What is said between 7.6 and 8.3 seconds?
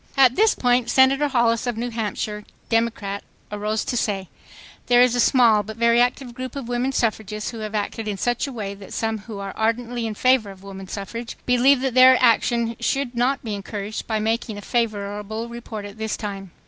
acted in